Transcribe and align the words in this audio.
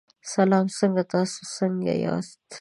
سلام 0.33 0.65
څنګه 0.77 1.03
تاسو 1.13 1.39
څنګه 1.55 1.93
یاست. 2.05 2.43